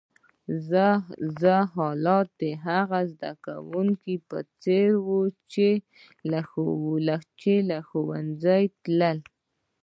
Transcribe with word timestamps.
زما 0.69 1.59
حالت 1.75 2.27
د 2.41 2.43
هغه 2.67 2.99
زده 3.11 3.31
کونکي 3.45 4.15
په 4.29 4.37
څېر 4.61 4.89
وو، 5.05 5.21
چي 7.35 7.57
له 7.69 7.77
ښوونځۍ 7.85 8.63
نه 8.67 8.71
تللی. 8.83 9.17